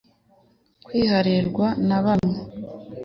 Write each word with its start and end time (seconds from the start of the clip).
kwiharirwa 0.85 1.67
na 1.87 1.97
bamwe 2.05 2.37